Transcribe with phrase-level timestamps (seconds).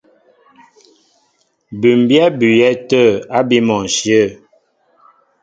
[1.79, 3.03] Bʉ́mbyɛ́ á bʉʉyɛ́ tə̂
[3.37, 4.25] ábí mɔnshyə̂.